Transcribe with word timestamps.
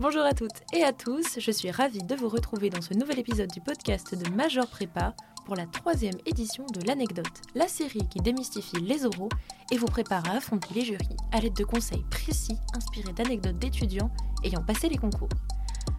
Bonjour 0.00 0.22
à 0.22 0.32
toutes 0.32 0.62
et 0.72 0.84
à 0.84 0.92
tous, 0.92 1.40
je 1.40 1.50
suis 1.50 1.72
ravie 1.72 2.04
de 2.04 2.14
vous 2.14 2.28
retrouver 2.28 2.70
dans 2.70 2.80
ce 2.80 2.94
nouvel 2.94 3.18
épisode 3.18 3.50
du 3.50 3.60
podcast 3.60 4.14
de 4.14 4.30
Major 4.30 4.64
Prépa 4.68 5.12
pour 5.44 5.56
la 5.56 5.66
troisième 5.66 6.14
édition 6.24 6.64
de 6.72 6.86
l'anecdote, 6.86 7.26
la 7.56 7.66
série 7.66 8.06
qui 8.08 8.20
démystifie 8.20 8.78
les 8.80 9.04
oraux 9.04 9.28
et 9.72 9.76
vous 9.76 9.86
prépare 9.86 10.22
à 10.30 10.36
affronter 10.36 10.72
les 10.72 10.84
jurys 10.84 11.16
à 11.32 11.40
l'aide 11.40 11.56
de 11.56 11.64
conseils 11.64 12.04
précis 12.10 12.56
inspirés 12.76 13.12
d'anecdotes 13.12 13.58
d'étudiants 13.58 14.12
ayant 14.44 14.62
passé 14.62 14.88
les 14.88 14.98
concours. 14.98 15.30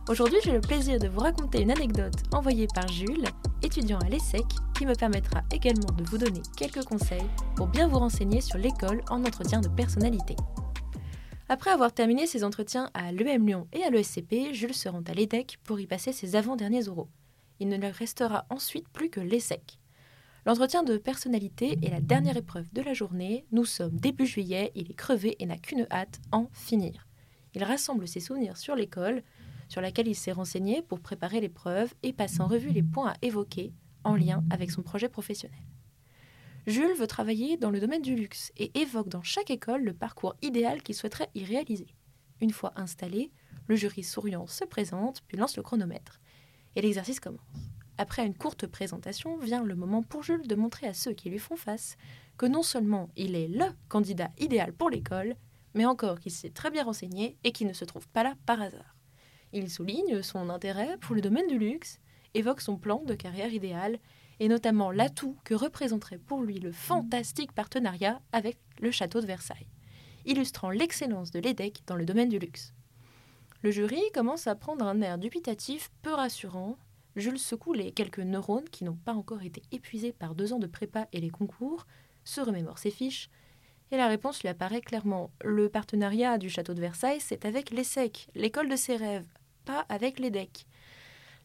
Aujourd'hui, 0.07 0.39
j'ai 0.45 0.54
le 0.54 0.61
plaisir 0.61 0.97
de 0.97 1.09
vous 1.09 1.20
raconter 1.20 1.61
une 1.61 1.71
anecdote 1.71 2.23
envoyée 2.34 2.68
par 2.73 2.88
Jules, 2.88 3.25
étudiant 3.63 4.00
à 4.00 4.07
l'ESSEC, 4.07 4.45
qui 4.77 4.86
me 4.86 4.95
permettra 4.95 5.41
également 5.52 5.91
de 5.97 6.05
vous 6.05 6.18
donner 6.18 6.41
quelques 6.55 6.86
conseils 6.86 7.29
pour 7.57 7.68
bien 7.68 7.89
vous 7.89 8.00
renseigner 8.00 8.39
sur 8.39 8.57
l'école 8.59 9.02
en 9.09 9.25
entretien 9.25 9.59
de 9.59 9.68
personnalité. 9.68 10.38
Après 11.52 11.71
avoir 11.71 11.91
terminé 11.91 12.27
ses 12.27 12.43
entretiens 12.43 12.91
à 12.94 13.12
l'EM 13.12 13.48
Lyon 13.48 13.67
et 13.73 13.81
à 13.81 13.89
l'ESCP, 13.89 14.53
Jules 14.53 14.76
se 14.76 14.88
rend 14.88 15.02
à 15.08 15.13
l'EDEC 15.16 15.58
pour 15.63 15.80
y 15.80 15.88
passer 15.88 16.12
ses 16.12 16.35
avant-derniers 16.35 16.89
oraux. 16.89 17.09
Il 17.59 17.70
ne 17.70 17.77
lui 17.77 17.88
restera 17.88 18.45
ensuite 18.52 18.88
plus 18.89 19.09
que 19.09 19.20
l'ESSEC. 19.20 19.80
L'entretien 20.45 20.84
de 20.84 20.98
personnalité 20.98 21.80
est 21.81 21.89
la 21.89 22.02
dernière 22.02 22.38
épreuve 22.38 22.72
de 22.72 22.84
la 22.84 22.94
journée. 22.94 23.48
Nous 23.52 23.66
sommes 23.66 23.99
début 23.99 24.27
juillet, 24.27 24.72
il 24.75 24.91
est 24.91 24.95
crevé 24.95 25.38
et 25.39 25.48
n'a 25.48 25.58
qu'une 25.58 25.88
hâte, 25.89 26.22
en 26.31 26.49
finir. 26.53 27.08
Il 27.55 27.63
rassemble 27.63 28.08
ses 28.08 28.20
souvenirs 28.20 28.55
sur 28.55 28.75
l'école, 28.75 29.23
sur 29.70 29.81
laquelle 29.81 30.08
il 30.08 30.16
s'est 30.16 30.31
renseigné 30.31 30.84
pour 30.84 31.00
préparer 31.00 31.41
l'épreuve 31.41 31.95
et 32.03 32.13
passe 32.13 32.39
en 32.39 32.45
revue 32.45 32.70
les 32.70 32.84
points 32.84 33.09
à 33.09 33.16
évoquer 33.23 33.73
en 34.03 34.16
lien 34.16 34.44
avec 34.52 34.70
son 34.70 34.84
projet 34.84 35.09
professionnel. 35.09 35.58
Jules 36.70 36.94
veut 36.94 37.08
travailler 37.08 37.58
dans 37.58 37.72
le 37.72 37.80
domaine 37.80 38.04
du 38.04 38.16
luxe 38.16 38.52
et 38.55 38.80
évoque 38.80 39.09
dans 39.09 39.23
chaque 39.23 39.50
école 39.50 39.84
le 39.84 39.94
parcours 39.96 40.36
idéal 40.44 40.84
qu'il 40.84 40.94
souhaiterait 40.94 41.32
y 41.34 41.44
réaliser. 41.44 41.88
Une 42.42 42.52
fois 42.52 42.73
installé, 42.76 43.32
le 43.66 43.76
jury 43.76 44.04
souriant 44.04 44.45
se 44.45 44.66
présente 44.66 45.23
puis 45.28 45.36
lance 45.36 45.58
le 45.58 45.64
chronomètre. 45.64 46.20
Et 46.76 46.84
l'exercice 46.84 47.20
commence. 47.20 47.42
Après 47.98 48.23
une 48.23 48.36
courte 48.36 48.67
présentation, 48.67 49.36
vient 49.39 49.64
le 49.64 49.73
moment 49.73 50.03
pour 50.03 50.22
Jules 50.22 50.48
de 50.48 50.53
montrer 50.53 50.86
à 50.86 50.94
ceux 50.94 51.14
qui 51.14 51.31
lui 51.31 51.39
font 51.39 51.56
face 51.56 51.98
que 52.38 52.45
non 52.45 52.61
seulement 52.61 53.09
il 53.16 53.36
est 53.36 53.48
LE 53.48 53.73
candidat 53.88 54.30
idéal 54.38 54.72
pour 54.72 54.92
l'école, 54.92 55.38
mais 55.73 55.88
encore 55.88 56.20
qu'il 56.20 56.31
s'est 56.31 56.52
très 56.52 56.70
bien 56.70 56.83
renseigné 56.83 57.36
et 57.44 57.52
qu'il 57.52 57.66
ne 57.66 57.73
se 57.73 57.83
trouve 57.83 58.08
pas 58.09 58.22
là 58.22 58.36
par 58.45 58.61
hasard. 58.61 58.95
Il 59.54 59.72
souligne 59.72 60.22
son 60.22 60.50
intérêt 60.52 61.00
pour 61.00 61.16
le 61.16 61.22
domaine 61.22 61.48
du 61.48 61.58
luxe, 61.58 62.00
évoque 62.36 62.61
son 62.61 62.78
plan 62.78 63.02
de 63.06 63.16
carrière 63.16 63.52
idéal 63.52 63.98
et 64.40 64.48
notamment 64.48 64.92
l'atout 64.92 65.36
que 65.44 65.54
représenterait 65.54 66.18
pour 66.18 66.42
lui 66.42 66.59
le 66.59 66.72
fantastique 66.72 67.52
partenariat 67.52 68.22
avec 68.32 68.58
le 68.80 68.92
château 68.92 69.22
de 69.22 69.26
Versailles, 69.26 69.68
illustrant 70.26 70.70
l'excellence 70.70 71.32
de 71.32 71.40
l'EDEC 71.40 71.82
dans 71.88 71.95
le 71.95 72.06
domaine 72.06 72.30
du 72.30 72.40
luxe. 72.40 72.73
Le 73.62 73.72
jury 73.72 74.02
commence 74.14 74.48
à 74.48 74.56
prendre 74.56 74.86
un 74.86 75.02
air 75.02 75.17
dubitatif 75.17 75.92
peu 76.02 76.14
rassurant. 76.14 76.78
Jules 77.16 77.40
secoue 77.40 77.73
les 77.73 77.92
quelques 77.92 78.20
neurones 78.20 78.70
qui 78.70 78.86
n'ont 78.86 78.95
pas 78.95 79.14
encore 79.14 79.44
été 79.44 79.62
épuisés 79.72 80.14
par 80.14 80.36
deux 80.36 80.54
ans 80.54 80.60
de 80.60 80.67
prépa 80.67 81.08
et 81.12 81.20
les 81.20 81.30
concours, 81.30 81.86
se 82.23 82.40
remémore 82.40 82.78
ses 82.78 82.92
fiches, 82.92 83.30
et 83.92 83.98
la 83.98 84.08
réponse 84.08 84.42
lui 84.42 84.50
apparaît 84.50 84.82
clairement. 84.82 85.32
Le 85.44 85.67
partenariat 85.67 86.38
du 86.38 86.50
château 86.50 86.73
de 86.73 86.80
Versailles, 86.80 87.20
c'est 87.20 87.44
avec 87.44 87.72
l'ESSEC, 87.72 88.30
l'école 88.36 88.70
de 88.70 88.76
ses 88.76 88.95
rêves, 88.95 89.28
avec 89.90 90.20
les 90.20 90.32
decks. 90.32 90.66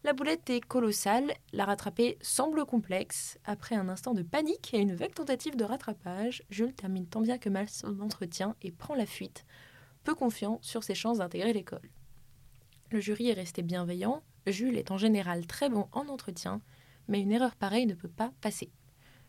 La 0.05 0.12
boulette 0.12 0.50
est 0.50 0.60
colossale, 0.60 1.33
la 1.55 1.64
rattraper 1.64 2.19
semble 2.20 2.66
complexe. 2.66 3.38
Après 3.47 3.74
un 3.74 3.88
instant 3.88 4.12
de 4.12 4.22
panique 4.22 4.74
et 4.74 4.78
une 4.78 4.94
vague 4.94 5.14
tentative 5.14 5.56
de 5.56 5.64
rattrapage, 5.64 6.42
Jules 6.50 6.74
termine 6.74 7.06
tant 7.06 7.22
bien 7.22 7.38
que 7.38 7.48
mal 7.48 7.70
son 7.70 7.98
entretien 8.00 8.55
et 8.60 8.70
prend 8.70 8.94
la 8.94 9.06
fuite, 9.06 9.47
peu 10.02 10.14
confiant 10.14 10.58
sur 10.60 10.84
ses 10.84 10.94
chances 10.94 11.19
d'intégrer 11.19 11.55
l'école. 11.55 11.88
Le 12.91 13.00
jury 13.00 13.30
est 13.30 13.32
resté 13.32 13.62
bienveillant, 13.62 14.22
Jules 14.47 14.77
est 14.77 14.91
en 14.91 14.98
général 14.98 15.47
très 15.47 15.70
bon 15.70 15.88
en 15.92 16.06
entretien, 16.08 16.60
mais 17.09 17.22
une 17.22 17.32
erreur 17.32 17.56
pareille 17.56 17.86
ne 17.86 17.94
peut 17.94 18.06
pas 18.06 18.31
passer. 18.42 18.71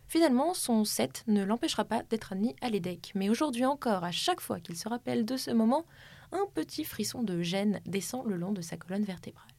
Finalement, 0.09 0.53
son 0.53 0.83
7 0.83 1.23
ne 1.27 1.45
l'empêchera 1.45 1.85
pas 1.85 2.03
d'être 2.03 2.33
admis 2.33 2.53
à 2.59 2.69
l'EDEC, 2.69 3.13
mais 3.15 3.29
aujourd'hui 3.29 3.63
encore, 3.63 4.03
à 4.03 4.11
chaque 4.11 4.41
fois 4.41 4.59
qu'il 4.59 4.75
se 4.75 4.89
rappelle 4.89 5.23
de 5.23 5.37
ce 5.37 5.51
moment, 5.51 5.85
un 6.33 6.45
petit 6.53 6.83
frisson 6.83 7.23
de 7.23 7.41
gêne 7.41 7.79
descend 7.85 8.27
le 8.27 8.35
long 8.35 8.51
de 8.51 8.61
sa 8.61 8.75
colonne 8.75 9.05
vertébrale. 9.05 9.54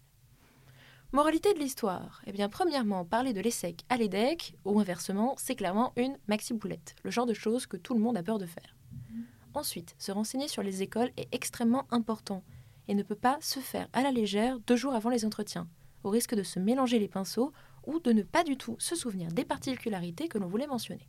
Moralité 1.12 1.54
de 1.54 1.60
l'histoire 1.60 2.20
Eh 2.26 2.32
bien, 2.32 2.48
premièrement, 2.48 3.04
parler 3.04 3.32
de 3.32 3.40
l'ESSEC 3.40 3.84
à 3.88 3.96
l'EDEC, 3.96 4.56
ou 4.64 4.80
inversement, 4.80 5.34
c'est 5.38 5.54
clairement 5.54 5.92
une 5.96 6.18
maxi-boulette, 6.26 6.96
le 7.04 7.10
genre 7.10 7.26
de 7.26 7.32
choses 7.32 7.66
que 7.66 7.76
tout 7.76 7.94
le 7.94 8.00
monde 8.00 8.16
a 8.16 8.24
peur 8.24 8.38
de 8.38 8.46
faire. 8.46 8.76
Ensuite, 9.54 9.94
se 9.98 10.10
renseigner 10.10 10.48
sur 10.48 10.64
les 10.64 10.82
écoles 10.82 11.12
est 11.16 11.32
extrêmement 11.32 11.86
important 11.90 12.42
et 12.88 12.94
ne 12.94 13.04
peut 13.04 13.14
pas 13.14 13.38
se 13.40 13.60
faire 13.60 13.88
à 13.92 14.02
la 14.02 14.10
légère 14.10 14.58
deux 14.60 14.76
jours 14.76 14.94
avant 14.94 15.08
les 15.08 15.24
entretiens, 15.24 15.68
au 16.02 16.10
risque 16.10 16.34
de 16.34 16.42
se 16.42 16.58
mélanger 16.58 16.98
les 16.98 17.08
pinceaux 17.08 17.52
ou 17.86 18.00
de 18.00 18.12
ne 18.12 18.22
pas 18.22 18.42
du 18.42 18.56
tout 18.56 18.76
se 18.80 18.96
souvenir 18.96 19.30
des 19.32 19.44
particularités 19.44 20.28
que 20.28 20.38
l'on 20.38 20.48
voulait 20.48 20.66
mentionner. 20.66 21.08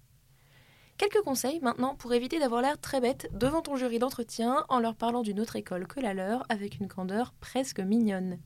Quelques 0.97 1.21
conseils 1.23 1.59
maintenant 1.61 1.95
pour 1.95 2.13
éviter 2.13 2.39
d'avoir 2.39 2.61
l'air 2.61 2.79
très 2.79 3.01
bête 3.01 3.29
devant 3.33 3.61
ton 3.61 3.75
jury 3.75 3.99
d'entretien 3.99 4.63
en 4.69 4.79
leur 4.79 4.95
parlant 4.95 5.23
d'une 5.23 5.39
autre 5.39 5.55
école 5.55 5.87
que 5.87 5.99
la 5.99 6.13
leur 6.13 6.45
avec 6.49 6.79
une 6.79 6.87
candeur 6.87 7.33
presque 7.39 7.79
mignonne. 7.79 8.39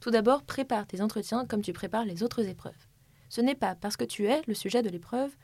Tout 0.00 0.10
d'abord, 0.10 0.42
prépare 0.42 0.86
tes 0.86 1.02
entretiens 1.02 1.46
comme 1.46 1.60
tu 1.60 1.74
prépares 1.74 2.06
les 2.06 2.22
autres 2.22 2.46
épreuves. 2.48 2.86
Ce 3.28 3.42
n'est 3.42 3.54
pas 3.54 3.74
parce 3.74 3.98
que 3.98 4.04
tu 4.04 4.26
es 4.26 4.40
le 4.46 4.54
sujet 4.54 4.82
de 4.82 4.88
l'épreuve 4.88 5.36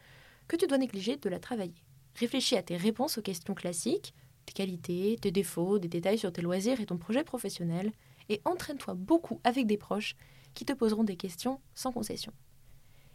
que 0.49 0.57
tu 0.57 0.67
dois 0.67 0.79
négliger 0.79 1.17
de 1.17 1.29
la 1.29 1.39
travailler. 1.39 1.85
Réfléchis 2.15 2.57
à 2.57 2.63
tes 2.63 2.77
réponses 2.77 3.19
aux 3.19 3.23
questions 3.23 3.55
classiques, 3.55 4.15
tes 4.47 4.55
qualités, 4.55 5.19
tes 5.21 5.31
défauts, 5.31 5.79
des 5.79 5.89
détails 5.89 6.19
sur 6.19 6.33
tes 6.33 6.41
loisirs 6.41 6.81
et 6.81 6.87
ton 6.87 6.97
projet 6.97 7.23
professionnel, 7.23 7.93
et 8.29 8.41
entraîne-toi 8.45 8.95
beaucoup 8.95 9.41
avec 9.45 9.67
des 9.67 9.77
proches 9.77 10.17
qui 10.55 10.65
te 10.65 10.73
poseront 10.73 11.05
des 11.05 11.17
questions 11.17 11.61
sans 11.75 11.93
concession. 11.93 12.33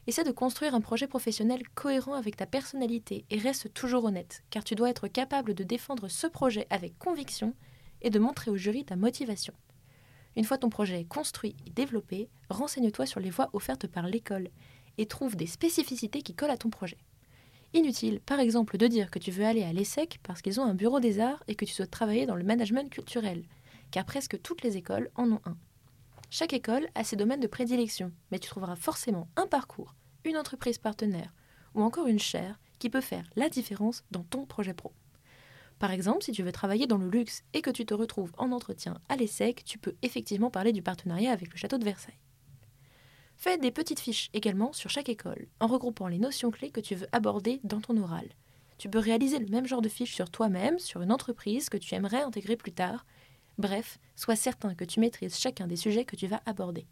Essaie 0.08 0.23
de 0.23 0.31
construire 0.31 0.75
un 0.75 0.81
projet 0.81 1.08
professionnel 1.08 1.68
cohérent 1.75 2.13
avec 2.13 2.35
ta 2.35 2.46
personnalité 2.46 3.25
et 3.29 3.38
reste 3.38 3.73
toujours 3.73 4.06
honnête, 4.06 4.44
car 4.52 4.63
tu 4.63 4.75
dois 4.75 4.90
être 4.90 5.08
capable 5.08 5.53
de 5.53 5.63
défendre 5.63 6.08
ce 6.08 6.28
projet 6.28 6.68
avec 6.69 6.97
conviction 6.97 7.56
et 8.02 8.09
de 8.09 8.19
montrer 8.19 8.52
au 8.52 8.58
jury 8.58 8.85
ta 8.85 8.96
motivation. 8.96 9.53
Une 10.36 10.46
fois 10.46 10.58
ton 10.58 10.69
projet 10.69 11.06
construit 11.06 11.56
et 11.66 11.69
développé, 11.69 12.30
renseigne-toi 12.50 13.06
sur 13.06 13.19
les 13.19 13.30
voies 13.30 13.50
offertes 13.53 13.88
par 13.88 14.08
l'école 14.08 14.50
et 14.97 15.06
trouve 15.06 15.36
des 15.36 15.47
spécificités 15.47 16.22
qui 16.22 16.36
collent 16.36 16.52
à 16.52 16.58
ton 16.58 16.69
projet. 16.69 16.97
Inutile, 17.74 18.19
par 18.22 18.40
exemple, 18.40 18.78
de 18.78 18.88
dire 18.88 19.09
que 19.09 19.20
tu 19.20 19.31
veux 19.31 19.46
aller 19.46 19.64
à 19.64 19.72
l'ESSEC 19.72 20.20
parce 20.24 20.41
qu'ils 20.41 20.59
ont 20.59 20.66
un 20.66 20.74
bureau 20.74 21.00
des 21.00 21.20
arts 21.20 21.44
et 21.47 21.56
que 21.56 21.66
tu 21.66 21.74
souhaites 21.74 21.91
travailler 21.91 22.25
dans 22.25 22.36
le 22.36 22.44
management 22.44 22.90
culturel, 22.90 23.46
car 23.91 24.06
presque 24.06 24.41
toutes 24.41 24.62
les 24.62 24.78
écoles 24.78 25.09
en 25.16 25.31
ont 25.31 25.41
un. 25.46 25.58
Chaque 26.30 26.53
école 26.53 26.88
a 26.96 27.03
ses 27.03 27.16
domaines 27.16 27.40
de 27.40 27.47
prédilection, 27.47 28.12
mais 28.31 28.40
tu 28.40 28.50
trouveras 28.50 28.75
forcément 28.75 29.28
un 29.36 29.47
parcours, 29.47 29.96
une 30.24 30.38
entreprise 30.38 30.78
partenaire 30.78 31.34
ou 31.74 31.81
encore 31.81 32.08
une 32.08 32.20
chaire 32.20 32.59
qui 32.80 32.90
peut 32.90 33.02
faire 33.02 33.30
la 33.36 33.50
différence 33.50 34.03
dans 34.12 34.24
ton 34.24 34.46
projet 34.46 34.74
pro. 34.74 34.91
Par 35.81 35.90
exemple, 35.90 36.22
si 36.22 36.31
tu 36.31 36.44
veux 36.44 36.52
travailler 36.52 36.86
dans 36.86 37.00
le 37.00 37.09
luxe 37.09 37.42
et 37.53 37.64
que 37.64 37.72
tu 37.72 37.88
te 37.88 37.96
retrouves 37.96 38.31
en 38.38 38.52
entretien 38.52 39.00
à 39.09 39.16
l'ESSEC, 39.16 39.66
tu 39.66 39.80
peux 39.80 39.96
effectivement 40.03 40.52
parler 40.52 40.74
du 40.74 40.84
partenariat 40.84 41.31
avec 41.31 41.52
le 41.52 41.58
château 41.58 41.80
de 41.80 41.84
Versailles. 41.84 42.19
Fais 43.36 43.58
des 43.58 43.72
petites 43.72 44.00
fiches 44.00 44.30
également 44.34 44.74
sur 44.74 44.91
chaque 44.91 45.09
école, 45.09 45.47
en 45.59 45.66
regroupant 45.66 46.08
les 46.08 46.20
notions 46.20 46.52
clés 46.52 46.70
que 46.70 46.81
tu 46.81 46.94
veux 46.94 47.08
aborder 47.12 47.62
dans 47.64 47.81
ton 47.81 47.97
oral. 47.97 48.30
Tu 48.78 48.90
peux 48.90 49.00
réaliser 49.00 49.40
le 49.40 49.47
même 49.47 49.66
genre 49.66 49.81
de 49.81 49.90
fiches 49.90 50.14
sur 50.14 50.30
toi-même, 50.30 50.78
sur 50.78 51.02
une 51.02 51.12
entreprise 51.12 51.68
que 51.68 51.78
tu 51.78 51.96
aimerais 51.96 52.22
intégrer 52.22 52.58
plus 52.58 52.74
tard, 52.74 53.03
Bref, 53.58 53.97
sois 54.16 54.36
certain 54.36 54.75
que 54.75 54.86
tu 54.86 55.00
maîtrises 55.00 55.40
chacun 55.40 55.66
des 55.66 55.75
sujets 55.75 56.06
que 56.06 56.16
tu 56.16 56.28
vas 56.28 56.44
aborder. 56.46 56.86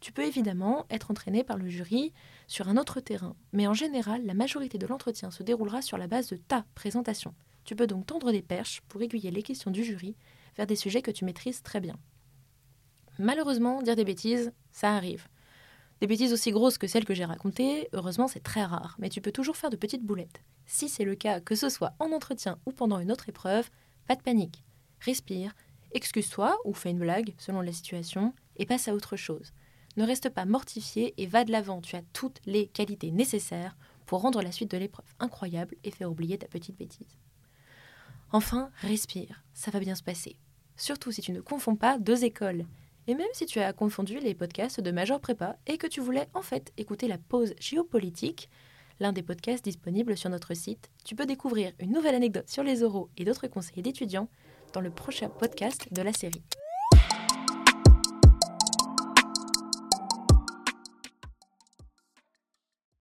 Tu 0.00 0.12
peux 0.12 0.26
évidemment 0.26 0.84
être 0.90 1.10
entraîné 1.10 1.42
par 1.42 1.56
le 1.56 1.70
jury 1.70 2.12
sur 2.48 2.68
un 2.68 2.76
autre 2.76 3.00
terrain, 3.00 3.34
mais 3.54 3.66
en 3.66 3.74
général, 3.74 4.26
la 4.26 4.34
majorité 4.34 4.76
de 4.76 4.86
l'entretien 4.86 5.30
se 5.30 5.42
déroulera 5.42 5.80
sur 5.80 5.96
la 5.96 6.06
base 6.06 6.28
de 6.28 6.36
ta 6.36 6.66
présentation. 6.74 7.34
Tu 7.70 7.76
peux 7.76 7.86
donc 7.86 8.04
tendre 8.04 8.32
des 8.32 8.42
perches 8.42 8.80
pour 8.88 9.00
aiguiller 9.00 9.30
les 9.30 9.44
questions 9.44 9.70
du 9.70 9.84
jury 9.84 10.16
vers 10.56 10.66
des 10.66 10.74
sujets 10.74 11.02
que 11.02 11.12
tu 11.12 11.24
maîtrises 11.24 11.62
très 11.62 11.78
bien. 11.78 11.96
Malheureusement, 13.20 13.80
dire 13.80 13.94
des 13.94 14.04
bêtises, 14.04 14.52
ça 14.72 14.96
arrive. 14.96 15.28
Des 16.00 16.08
bêtises 16.08 16.32
aussi 16.32 16.50
grosses 16.50 16.78
que 16.78 16.88
celles 16.88 17.04
que 17.04 17.14
j'ai 17.14 17.24
racontées, 17.24 17.88
heureusement 17.92 18.26
c'est 18.26 18.42
très 18.42 18.64
rare, 18.64 18.96
mais 18.98 19.08
tu 19.08 19.20
peux 19.20 19.30
toujours 19.30 19.56
faire 19.56 19.70
de 19.70 19.76
petites 19.76 20.02
boulettes. 20.02 20.42
Si 20.66 20.88
c'est 20.88 21.04
le 21.04 21.14
cas, 21.14 21.38
que 21.38 21.54
ce 21.54 21.68
soit 21.68 21.94
en 22.00 22.10
entretien 22.10 22.58
ou 22.66 22.72
pendant 22.72 22.98
une 22.98 23.12
autre 23.12 23.28
épreuve, 23.28 23.70
pas 24.08 24.16
de 24.16 24.22
panique. 24.22 24.64
Respire, 24.98 25.54
Excuse-toi 25.92 26.58
ou 26.64 26.74
fais 26.74 26.90
une 26.90 26.98
blague, 26.98 27.34
selon 27.38 27.60
la 27.60 27.70
situation, 27.70 28.34
et 28.56 28.66
passe 28.66 28.88
à 28.88 28.94
autre 28.94 29.14
chose. 29.14 29.52
Ne 29.96 30.04
reste 30.04 30.30
pas 30.30 30.44
mortifié 30.44 31.14
et 31.18 31.26
va 31.26 31.44
de 31.44 31.52
l'avant, 31.52 31.80
tu 31.80 31.94
as 31.94 32.02
toutes 32.14 32.40
les 32.46 32.66
qualités 32.66 33.12
nécessaires 33.12 33.76
pour 34.06 34.22
rendre 34.22 34.42
la 34.42 34.50
suite 34.50 34.72
de 34.72 34.76
l'épreuve 34.76 35.14
incroyable 35.20 35.76
et 35.84 35.92
faire 35.92 36.10
oublier 36.10 36.36
ta 36.36 36.48
petite 36.48 36.76
bêtise. 36.76 37.16
Enfin, 38.32 38.70
respire, 38.82 39.42
ça 39.54 39.70
va 39.70 39.80
bien 39.80 39.94
se 39.94 40.02
passer. 40.02 40.36
Surtout 40.76 41.12
si 41.12 41.20
tu 41.20 41.32
ne 41.32 41.40
confonds 41.40 41.76
pas 41.76 41.98
deux 41.98 42.24
écoles. 42.24 42.66
Et 43.06 43.14
même 43.14 43.26
si 43.32 43.46
tu 43.46 43.58
as 43.58 43.72
confondu 43.72 44.20
les 44.20 44.34
podcasts 44.34 44.80
de 44.80 44.90
Major 44.90 45.20
Prépa 45.20 45.56
et 45.66 45.78
que 45.78 45.86
tu 45.86 46.00
voulais 46.00 46.28
en 46.34 46.42
fait 46.42 46.72
écouter 46.76 47.08
la 47.08 47.18
pause 47.18 47.54
géopolitique, 47.58 48.48
l'un 49.00 49.12
des 49.12 49.22
podcasts 49.22 49.64
disponibles 49.64 50.16
sur 50.16 50.30
notre 50.30 50.54
site, 50.54 50.90
tu 51.04 51.16
peux 51.16 51.26
découvrir 51.26 51.72
une 51.80 51.92
nouvelle 51.92 52.14
anecdote 52.14 52.48
sur 52.48 52.62
les 52.62 52.82
oraux 52.82 53.10
et 53.16 53.24
d'autres 53.24 53.48
conseils 53.48 53.82
d'étudiants 53.82 54.28
dans 54.72 54.80
le 54.80 54.90
prochain 54.90 55.28
podcast 55.28 55.88
de 55.92 56.02
la 56.02 56.12
série. 56.12 56.42